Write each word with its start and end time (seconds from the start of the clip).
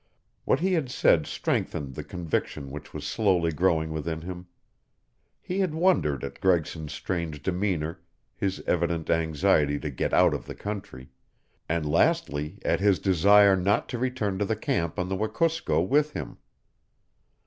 What 0.45 0.61
he 0.61 0.73
had 0.73 0.89
said 0.89 1.27
strengthened 1.27 1.93
the 1.93 2.03
conviction 2.03 2.71
which 2.71 2.91
was 2.91 3.05
slowly 3.05 3.51
growing 3.51 3.91
within 3.91 4.21
him. 4.21 4.47
He 5.39 5.59
had 5.59 5.75
wondered 5.75 6.23
at 6.23 6.41
Gregson's 6.41 6.91
strange 6.91 7.43
demeanor, 7.43 8.01
his 8.35 8.61
evident 8.65 9.11
anxiety 9.11 9.77
to 9.77 9.91
get 9.91 10.11
out 10.11 10.33
of 10.33 10.47
the 10.47 10.55
country, 10.55 11.11
and 11.69 11.85
lastly 11.85 12.57
at 12.65 12.79
his 12.79 12.97
desire 12.97 13.55
not 13.55 13.87
to 13.89 13.99
return 13.99 14.39
to 14.39 14.45
the 14.45 14.55
camp 14.55 14.97
on 14.97 15.07
the 15.07 15.15
Wekusko 15.15 15.81
with 15.81 16.13
him. 16.13 16.39